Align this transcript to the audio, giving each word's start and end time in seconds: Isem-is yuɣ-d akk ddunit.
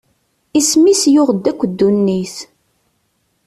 Isem-is 0.59 1.03
yuɣ-d 1.13 1.45
akk 1.51 1.61
ddunit. 1.71 2.35